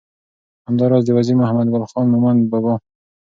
همدا 0.67 0.85
راز 0.91 1.03
د 1.05 1.09
وزیر 1.17 1.35
محمد 1.41 1.67
ګل 1.73 1.83
خان 1.91 2.05
مومند 2.13 2.41
بابا 2.51 2.73